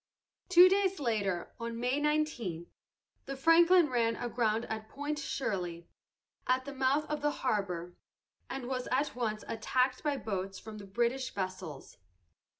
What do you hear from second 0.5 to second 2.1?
days later, on May